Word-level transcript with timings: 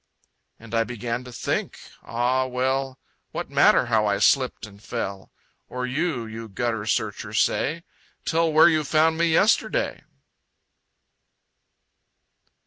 And 0.59 0.73
I 0.73 0.83
began 0.83 1.23
to 1.25 1.31
think... 1.31 1.79
Ah, 2.01 2.47
well, 2.47 2.97
What 3.33 3.51
matter 3.51 3.85
how 3.85 4.07
I 4.07 4.17
slipped 4.17 4.65
and 4.65 4.81
fell? 4.81 5.31
Or 5.69 5.85
you, 5.85 6.25
you 6.25 6.49
gutter 6.49 6.87
searcher 6.87 7.33
say! 7.35 7.83
Tell 8.25 8.51
where 8.51 8.67
you 8.67 8.83
found 8.83 9.19
me 9.19 9.27
yesterday! 9.27 10.01